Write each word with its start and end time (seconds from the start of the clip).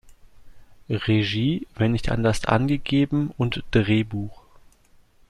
Regie, 0.89 1.67
wenn 1.75 1.91
nicht 1.91 2.09
anders 2.09 2.45
angegeben, 2.45 3.31
und 3.37 3.63
Drehbuch 3.69 4.41